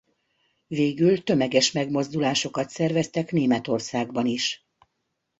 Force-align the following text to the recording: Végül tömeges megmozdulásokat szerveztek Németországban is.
Végül 0.67 1.23
tömeges 1.23 1.71
megmozdulásokat 1.71 2.69
szerveztek 2.69 3.31
Németországban 3.31 4.25
is. 4.25 4.65